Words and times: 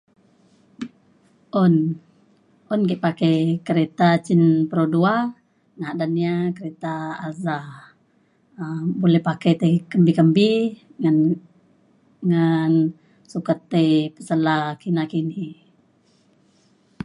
un. 1.63 1.73
un 2.73 2.81
ke' 2.89 2.97
pakai 3.05 3.37
kereta 3.67 4.09
cin 4.25 4.41
perodua 4.69 5.15
ngadan 5.79 6.13
ia 6.23 6.35
kereta 6.57 6.95
alza 7.25 7.57
um 8.61 8.83
boleh 9.01 9.21
pakai 9.29 9.53
tai 9.61 9.73
kempi-kempi 9.91 10.49
ngan 11.01 11.17
ngan 12.29 12.71
sukat 13.31 13.59
tai 13.71 13.89
pesela 14.15 14.57
kina 14.81 15.03
kini. 15.11 15.47